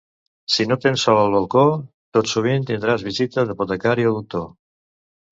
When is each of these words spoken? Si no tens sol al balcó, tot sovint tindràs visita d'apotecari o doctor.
Si 0.51 0.63
no 0.69 0.75
tens 0.83 1.01
sol 1.07 1.17
al 1.23 1.33
balcó, 1.35 1.65
tot 2.17 2.31
sovint 2.31 2.65
tindràs 2.69 3.03
visita 3.09 3.43
d'apotecari 3.51 4.07
o 4.13 4.15
doctor. 4.17 4.49